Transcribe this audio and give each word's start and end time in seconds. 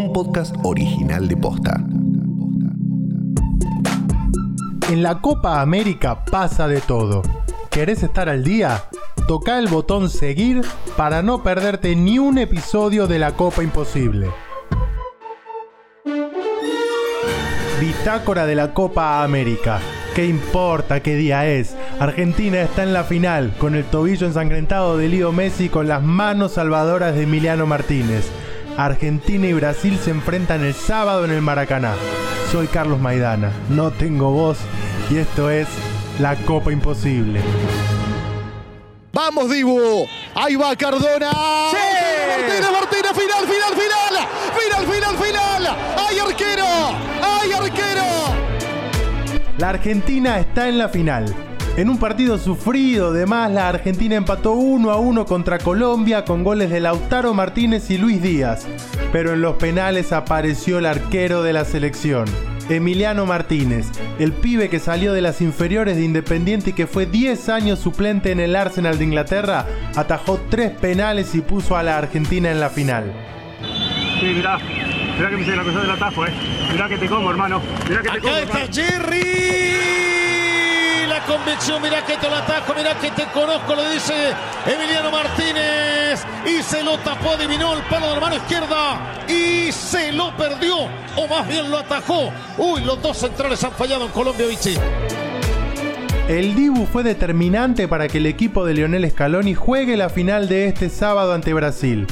un 0.00 0.12
podcast 0.14 0.56
original 0.62 1.28
de 1.28 1.36
Posta. 1.36 1.78
En 4.88 5.02
la 5.02 5.20
Copa 5.20 5.60
América 5.60 6.24
pasa 6.24 6.66
de 6.68 6.80
todo. 6.80 7.20
¿Querés 7.70 8.02
estar 8.02 8.30
al 8.30 8.42
día? 8.42 8.84
Toca 9.28 9.58
el 9.58 9.68
botón 9.68 10.08
seguir 10.08 10.62
para 10.96 11.20
no 11.20 11.42
perderte 11.42 11.94
ni 11.96 12.18
un 12.18 12.38
episodio 12.38 13.06
de 13.06 13.18
la 13.18 13.32
Copa 13.32 13.62
Imposible. 13.62 14.30
Bitácora 17.78 18.46
de 18.46 18.54
la 18.54 18.72
Copa 18.72 19.22
América. 19.22 19.80
¿Qué 20.14 20.24
importa 20.26 21.00
qué 21.00 21.14
día 21.14 21.46
es? 21.46 21.76
Argentina 21.98 22.62
está 22.62 22.84
en 22.84 22.94
la 22.94 23.04
final, 23.04 23.52
con 23.58 23.74
el 23.74 23.84
tobillo 23.84 24.26
ensangrentado 24.26 24.96
de 24.96 25.08
Leo 25.08 25.30
Messi 25.30 25.68
con 25.68 25.88
las 25.88 26.02
manos 26.02 26.52
salvadoras 26.52 27.14
de 27.14 27.24
Emiliano 27.24 27.66
Martínez. 27.66 28.30
Argentina 28.76 29.46
y 29.46 29.52
Brasil 29.52 29.98
se 30.02 30.10
enfrentan 30.10 30.64
el 30.64 30.74
sábado 30.74 31.24
en 31.24 31.30
el 31.30 31.42
Maracaná. 31.42 31.94
Soy 32.50 32.66
Carlos 32.66 33.00
Maidana, 33.00 33.52
no 33.68 33.90
tengo 33.90 34.30
voz 34.30 34.58
y 35.10 35.18
esto 35.18 35.50
es 35.50 35.68
la 36.18 36.36
Copa 36.36 36.72
Imposible. 36.72 37.40
Vamos, 39.12 39.50
Dibu. 39.50 40.06
Ahí 40.34 40.56
va 40.56 40.74
Cardona. 40.76 41.30
¡Sí! 41.70 41.76
Martínez, 42.28 42.70
Martínez, 42.72 43.12
final, 43.12 43.44
final, 43.46 43.74
final. 43.74 44.28
Final, 44.56 44.86
final, 44.86 45.16
final. 45.16 45.76
¡Ay, 45.96 46.18
arquero! 46.18 46.66
¡Ay, 47.22 47.52
arquero! 47.52 48.04
La 49.58 49.70
Argentina 49.70 50.38
está 50.38 50.68
en 50.68 50.78
la 50.78 50.88
final. 50.88 51.49
En 51.80 51.88
un 51.88 51.96
partido 51.96 52.36
sufrido, 52.36 53.08
además, 53.08 53.50
la 53.52 53.70
Argentina 53.70 54.14
empató 54.14 54.52
1 54.52 54.90
a 54.90 54.98
1 54.98 55.24
contra 55.24 55.56
Colombia 55.56 56.26
con 56.26 56.44
goles 56.44 56.68
de 56.68 56.78
Lautaro 56.78 57.32
Martínez 57.32 57.90
y 57.90 57.96
Luis 57.96 58.20
Díaz. 58.20 58.66
Pero 59.12 59.32
en 59.32 59.40
los 59.40 59.56
penales 59.56 60.12
apareció 60.12 60.78
el 60.78 60.84
arquero 60.84 61.42
de 61.42 61.54
la 61.54 61.64
selección, 61.64 62.26
Emiliano 62.68 63.24
Martínez, 63.24 63.86
el 64.18 64.34
pibe 64.34 64.68
que 64.68 64.78
salió 64.78 65.14
de 65.14 65.22
las 65.22 65.40
inferiores 65.40 65.96
de 65.96 66.04
Independiente 66.04 66.68
y 66.68 66.72
que 66.74 66.86
fue 66.86 67.06
10 67.06 67.48
años 67.48 67.78
suplente 67.78 68.30
en 68.30 68.40
el 68.40 68.56
Arsenal 68.56 68.98
de 68.98 69.04
Inglaterra, 69.04 69.64
atajó 69.96 70.38
tres 70.50 70.72
penales 70.72 71.34
y 71.34 71.40
puso 71.40 71.78
a 71.78 71.82
la 71.82 71.96
Argentina 71.96 72.50
en 72.50 72.60
la 72.60 72.68
final. 72.68 73.10
Sí, 74.20 74.26
mirá, 74.26 74.58
mirá 75.16 75.30
que 75.30 75.36
me 75.36 75.42
hice 75.44 75.56
la 75.56 75.64
cosa 75.64 75.80
del 75.80 75.90
atajo, 75.92 76.26
eh. 76.26 76.30
Mirá 76.72 76.88
que 76.90 76.98
te 76.98 77.06
como, 77.06 77.30
hermano. 77.30 77.62
Mirá 77.88 78.02
que 78.02 78.10
te 78.10 78.18
como, 78.18 78.34
Acá 78.34 78.42
está 78.42 78.58
hermano. 78.64 78.74
Jerry. 78.74 79.99
Convicción, 81.44 81.80
mirá 81.80 82.04
que 82.04 82.16
te 82.18 82.28
lo 82.28 82.36
atajo, 82.36 82.74
mirá 82.74 82.94
que 82.98 83.10
te 83.12 83.24
conozco, 83.32 83.74
lo 83.74 83.88
dice 83.90 84.12
Emiliano 84.66 85.10
Martínez. 85.10 86.22
Y 86.44 86.62
se 86.62 86.82
lo 86.82 86.98
tapó, 86.98 87.30
adivinó 87.30 87.74
el 87.74 87.82
palo 87.84 88.08
de 88.08 88.14
la 88.14 88.20
mano 88.20 88.36
izquierda. 88.36 89.24
Y 89.26 89.72
se 89.72 90.12
lo 90.12 90.36
perdió, 90.36 90.80
o 91.16 91.28
más 91.28 91.48
bien 91.48 91.70
lo 91.70 91.78
atajó. 91.78 92.30
Uy, 92.58 92.82
los 92.84 93.00
dos 93.00 93.16
centrales 93.16 93.62
han 93.64 93.72
fallado 93.72 94.04
en 94.04 94.10
Colombia, 94.10 94.46
Vichy. 94.46 94.74
El 96.28 96.54
Dibu 96.54 96.84
fue 96.86 97.02
determinante 97.02 97.88
para 97.88 98.06
que 98.08 98.18
el 98.18 98.26
equipo 98.26 98.66
de 98.66 98.74
Lionel 98.74 99.10
Scaloni 99.10 99.54
juegue 99.54 99.96
la 99.96 100.10
final 100.10 100.46
de 100.46 100.66
este 100.66 100.90
sábado 100.90 101.32
ante 101.32 101.54
Brasil. 101.54 102.06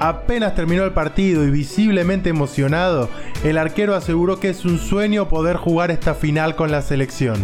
Apenas 0.00 0.56
terminó 0.56 0.84
el 0.84 0.92
partido 0.92 1.44
y 1.44 1.50
visiblemente 1.50 2.30
emocionado, 2.30 3.08
el 3.44 3.56
arquero 3.56 3.94
aseguró 3.94 4.40
que 4.40 4.50
es 4.50 4.64
un 4.64 4.78
sueño 4.78 5.28
poder 5.28 5.56
jugar 5.56 5.90
esta 5.90 6.14
final 6.14 6.54
con 6.54 6.70
la 6.70 6.82
selección. 6.82 7.42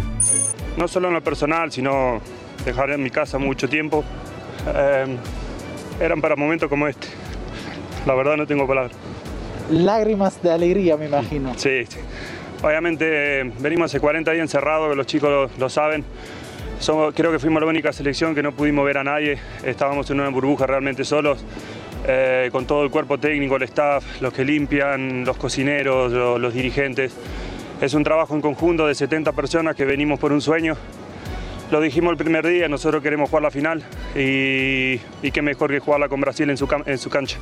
No 0.77 0.87
solo 0.87 1.07
en 1.09 1.13
lo 1.13 1.21
personal, 1.21 1.71
sino 1.71 2.21
dejar 2.65 2.91
en 2.91 3.03
mi 3.03 3.09
casa 3.09 3.37
mucho 3.37 3.67
tiempo. 3.69 4.03
Eh, 4.75 5.05
eran 5.99 6.21
para 6.21 6.35
momentos 6.35 6.69
como 6.69 6.87
este. 6.87 7.07
La 8.05 8.13
verdad 8.15 8.37
no 8.37 8.45
tengo 8.47 8.67
palabras. 8.67 8.93
lágrimas 9.71 10.41
de 10.43 10.51
alegría, 10.51 10.97
me 10.97 11.05
imagino. 11.05 11.53
Sí, 11.57 11.85
sí. 11.87 11.97
Obviamente 12.61 13.43
venimos 13.59 13.85
hace 13.91 13.99
40 13.99 14.31
días 14.31 14.41
encerrados, 14.43 14.95
los 14.95 15.05
chicos 15.05 15.29
lo, 15.29 15.49
lo 15.59 15.69
saben. 15.69 16.03
Somos- 16.79 17.13
creo 17.15 17.31
que 17.31 17.39
fuimos 17.39 17.61
la 17.61 17.67
única 17.67 17.93
selección 17.93 18.35
que 18.35 18.43
no 18.43 18.51
pudimos 18.51 18.85
ver 18.85 18.97
a 18.97 19.03
nadie. 19.03 19.37
Estábamos 19.63 20.09
en 20.11 20.19
una 20.19 20.29
burbuja 20.29 20.65
realmente 20.67 21.03
solos. 21.05 21.43
eh, 22.05 22.49
con 22.51 22.65
todo 22.65 22.83
el 22.83 22.89
cuerpo 22.91 23.17
técnico, 23.17 23.55
el 23.55 23.63
staff, 23.63 24.03
los 24.21 24.33
que 24.33 24.43
limpian, 24.43 25.23
los 25.23 25.37
cocineros, 25.37 26.11
lo- 26.11 26.37
los 26.37 26.53
dirigentes. 26.53 27.15
Es 27.83 27.93
un 27.93 28.03
trabajo 28.05 28.33
en 28.33 28.39
conjunto 28.39 28.87
de 28.87 28.95
70 28.95 29.33
personas 29.33 29.75
que 29.75 29.83
venimos 29.83 30.17
por 30.17 30.31
un 30.31 30.39
sueño. 30.39 30.77
Lo 31.69 31.81
dijimos 31.81 32.11
el 32.11 32.17
primer 32.17 32.47
día, 32.47 32.69
nosotros 32.69 33.03
queremos 33.03 33.29
jugar 33.29 33.43
la 33.43 33.51
final 33.51 33.83
y, 34.15 35.01
y 35.21 35.31
qué 35.33 35.41
mejor 35.41 35.69
que 35.69 35.79
jugarla 35.79 36.07
con 36.07 36.21
Brasil 36.21 36.49
en 36.49 36.55
su, 36.55 36.65
en 36.85 36.97
su 36.97 37.09
cancha. 37.09 37.39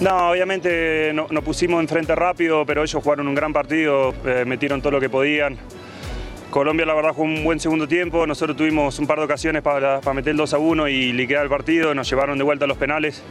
No, 0.00 0.30
obviamente 0.30 1.12
no- 1.14 1.28
nos 1.30 1.44
pusimos 1.44 1.80
enfrente 1.80 2.12
rápido, 2.16 2.66
pero 2.66 2.82
ellos 2.82 3.00
jugaron 3.00 3.28
un 3.28 3.36
gran 3.36 3.52
partido, 3.52 4.12
eh, 4.26 4.44
metieron 4.44 4.80
todo 4.82 4.90
lo 4.92 5.00
que 5.00 5.08
podían. 5.08 5.58
Colombia 6.50 6.86
la 6.86 6.94
verdad 6.94 7.10
jugó 7.12 7.24
un 7.24 7.44
buen 7.44 7.60
segundo 7.60 7.86
tiempo, 7.86 8.26
nosotros 8.26 8.56
tuvimos 8.56 8.98
un 8.98 9.06
par 9.06 9.18
de 9.18 9.24
ocasiones 9.26 9.62
para, 9.62 10.00
para 10.00 10.14
meter 10.14 10.32
el 10.32 10.38
2 10.38 10.54
a 10.54 10.58
1 10.58 10.88
y 10.88 11.12
liquidar 11.12 11.44
el 11.44 11.50
partido, 11.50 11.94
nos 11.94 12.10
llevaron 12.10 12.36
de 12.36 12.42
vuelta 12.44 12.64
a 12.64 12.68
los 12.68 12.78
penales, 12.78 13.22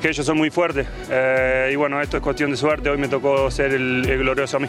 que 0.00 0.10
ellos 0.10 0.24
son 0.24 0.36
muy 0.36 0.50
fuertes. 0.50 0.86
Eh, 1.10 1.70
y 1.72 1.76
bueno, 1.76 2.00
esto 2.00 2.18
es 2.18 2.22
cuestión 2.22 2.52
de 2.52 2.56
suerte, 2.56 2.88
hoy 2.88 2.98
me 2.98 3.08
tocó 3.08 3.50
ser 3.50 3.72
el, 3.74 4.08
el 4.08 4.18
glorioso 4.18 4.58
a 4.58 4.60
mí. 4.60 4.68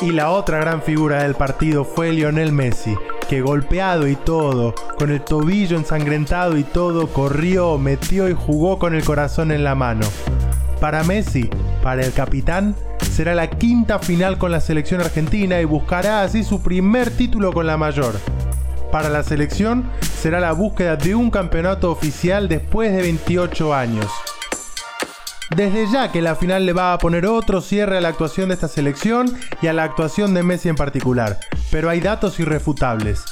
Y 0.00 0.12
la 0.12 0.30
otra 0.30 0.58
gran 0.58 0.80
figura 0.80 1.24
del 1.24 1.34
partido 1.34 1.84
fue 1.84 2.12
Lionel 2.12 2.52
Messi, 2.52 2.94
que 3.28 3.40
golpeado 3.40 4.06
y 4.06 4.14
todo, 4.14 4.72
con 4.96 5.10
el 5.10 5.22
tobillo 5.22 5.76
ensangrentado 5.76 6.56
y 6.56 6.62
todo, 6.62 7.08
corrió, 7.08 7.78
metió 7.78 8.28
y 8.28 8.32
jugó 8.32 8.78
con 8.78 8.94
el 8.94 9.02
corazón 9.02 9.50
en 9.50 9.64
la 9.64 9.74
mano. 9.74 10.06
Para 10.80 11.02
Messi, 11.02 11.50
para 11.82 12.04
el 12.04 12.12
capitán, 12.12 12.76
será 13.10 13.34
la 13.34 13.50
quinta 13.50 13.98
final 13.98 14.38
con 14.38 14.52
la 14.52 14.60
selección 14.60 15.00
argentina 15.00 15.60
y 15.60 15.64
buscará 15.64 16.22
así 16.22 16.44
su 16.44 16.62
primer 16.62 17.10
título 17.10 17.52
con 17.52 17.66
la 17.66 17.76
mayor. 17.76 18.14
Para 18.92 19.08
la 19.08 19.24
selección 19.24 19.90
será 20.00 20.38
la 20.38 20.52
búsqueda 20.52 20.94
de 20.94 21.16
un 21.16 21.28
campeonato 21.28 21.90
oficial 21.90 22.48
después 22.48 22.92
de 22.92 23.02
28 23.02 23.74
años. 23.74 24.06
Desde 25.56 25.90
ya 25.90 26.12
que 26.12 26.20
la 26.20 26.36
final 26.36 26.66
le 26.66 26.74
va 26.74 26.92
a 26.92 26.98
poner 26.98 27.26
otro 27.26 27.60
cierre 27.60 27.98
a 27.98 28.00
la 28.00 28.08
actuación 28.08 28.48
de 28.48 28.54
esta 28.54 28.68
selección 28.68 29.34
y 29.62 29.66
a 29.66 29.72
la 29.72 29.84
actuación 29.84 30.34
de 30.34 30.42
Messi 30.42 30.68
en 30.68 30.76
particular, 30.76 31.38
pero 31.70 31.88
hay 31.88 32.00
datos 32.00 32.38
irrefutables. 32.38 33.24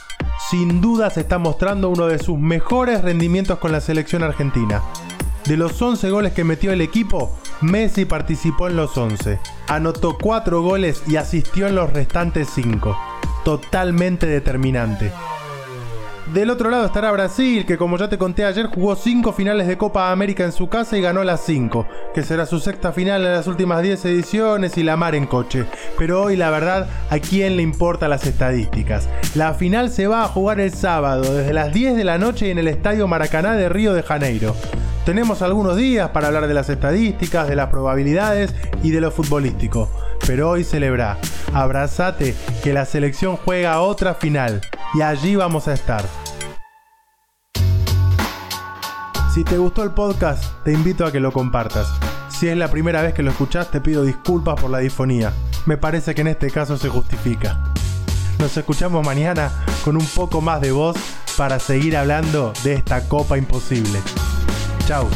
Sin 0.50 0.81
duda 0.81 1.10
se 1.10 1.21
está 1.21 1.38
mostrando 1.38 1.91
uno 1.91 2.06
de 2.06 2.19
sus 2.19 2.38
mejores 2.38 3.03
rendimientos 3.03 3.59
con 3.59 3.71
la 3.71 3.81
selección 3.81 4.22
argentina. 4.22 4.82
De 5.44 5.56
los 5.56 5.81
11 5.81 6.10
goles 6.10 6.32
que 6.32 6.43
metió 6.43 6.72
el 6.72 6.81
equipo, 6.81 7.37
Messi 7.60 8.04
participó 8.04 8.69
en 8.69 8.77
los 8.77 8.97
11. 8.97 9.38
Anotó 9.69 10.16
4 10.19 10.62
goles 10.62 11.03
y 11.06 11.16
asistió 11.16 11.69
en 11.69 11.75
los 11.75 11.93
restantes 11.93 12.48
5. 12.54 12.97
Totalmente 13.44 14.27
determinante. 14.27 15.12
Del 16.34 16.50
otro 16.50 16.70
lado 16.70 16.87
estará 16.87 17.12
Brasil, 17.12 17.64
que 17.64 17.78
como 17.78 17.97
ya 17.97 18.09
te 18.09 18.19
conté 18.19 18.44
ayer 18.44 18.66
jugó 18.66 18.97
5 18.97 19.32
finales 19.32 19.69
de 19.69 19.78
Copa 19.78 20.10
América 20.10 20.42
en 20.42 20.50
su 20.50 20.69
casa 20.69 20.98
y 20.98 21.00
ganó 21.00 21.22
las 21.22 21.41
5, 21.42 21.87
que 22.12 22.25
será 22.25 22.47
su 22.47 22.59
sexta 22.59 22.92
final 22.92 23.25
en 23.25 23.32
las 23.32 23.47
últimas 23.47 23.81
10 23.81 24.04
ediciones 24.06 24.76
y 24.76 24.82
la 24.82 24.97
mar 24.97 25.15
en 25.15 25.26
coche. 25.26 25.66
Pero 25.97 26.25
hoy 26.25 26.36
la 26.36 26.50
verdad, 26.50 26.88
¿a 27.10 27.20
quién 27.20 27.56
le 27.56 27.62
importan 27.62 28.10
las 28.10 28.26
estadísticas? 28.26 29.09
La 29.36 29.54
final 29.54 29.88
se 29.88 30.09
va 30.09 30.25
a 30.25 30.28
jugar 30.28 30.59
el 30.59 30.72
sábado, 30.72 31.32
desde 31.32 31.53
las 31.53 31.72
10 31.72 31.97
de 31.97 32.04
la 32.04 32.19
noche 32.19 32.50
en 32.50 32.59
el 32.59 32.66
Estadio 32.66 33.06
Maracaná 33.06 33.53
de 33.53 33.69
Río 33.69 33.94
de 33.94 34.03
Janeiro. 34.03 34.56
Tenemos 35.04 35.42
algunos 35.42 35.76
días 35.76 36.10
para 36.10 36.26
hablar 36.26 36.48
de 36.48 36.54
las 36.54 36.69
estadísticas, 36.69 37.47
de 37.47 37.54
las 37.54 37.70
probabilidades 37.70 38.53
y 38.82 38.91
de 38.91 39.00
lo 39.00 39.12
futbolístico. 39.12 39.88
Pero 40.26 40.50
hoy 40.50 40.65
celebra, 40.65 41.19
abrazate 41.54 42.34
que 42.65 42.72
la 42.72 42.84
selección 42.84 43.36
juega 43.36 43.81
otra 43.81 44.15
final 44.15 44.60
y 44.97 45.03
allí 45.03 45.37
vamos 45.37 45.69
a 45.69 45.75
estar. 45.75 46.05
Si 49.31 49.45
te 49.45 49.59
gustó 49.59 49.83
el 49.83 49.91
podcast, 49.91 50.43
te 50.65 50.72
invito 50.72 51.04
a 51.04 51.13
que 51.13 51.21
lo 51.21 51.33
compartas. 51.33 51.93
Si 52.31 52.48
es 52.48 52.57
la 52.57 52.69
primera 52.71 53.03
vez 53.03 53.13
que 53.13 53.22
lo 53.22 53.31
escuchás, 53.31 53.71
te 53.71 53.83
pido 53.83 54.04
disculpas 54.04 54.59
por 54.59 54.71
la 54.71 54.78
difonía. 54.78 55.33
Me 55.66 55.77
parece 55.77 56.15
que 56.15 56.22
en 56.22 56.28
este 56.28 56.51
caso 56.51 56.78
se 56.78 56.89
justifica. 56.89 57.63
Nos 58.39 58.57
escuchamos 58.57 59.04
mañana 59.04 59.51
con 59.84 59.97
un 59.97 60.07
poco 60.07 60.41
más 60.41 60.63
de 60.63 60.72
voz 60.72 60.97
para 61.37 61.59
seguir 61.59 61.95
hablando 61.95 62.54
de 62.65 62.75
esta 62.75 63.07
copa 63.07 63.37
imposible. 63.37 64.01
Chau. 64.87 65.07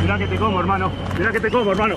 Mirá 0.00 0.18
que 0.18 0.28
te 0.28 0.36
como, 0.36 0.60
hermano. 0.60 0.92
Mirá 1.18 1.32
que 1.32 1.40
te 1.40 1.50
como, 1.50 1.72
hermano. 1.72 1.96